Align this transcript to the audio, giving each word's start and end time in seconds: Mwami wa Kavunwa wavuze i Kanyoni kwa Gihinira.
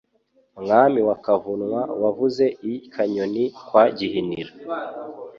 Mwami 0.61 1.01
wa 1.07 1.15
Kavunwa 1.25 1.81
wavuze 2.03 2.43
i 2.71 2.73
Kanyoni 2.93 3.43
kwa 3.65 3.83
Gihinira. 3.97 4.51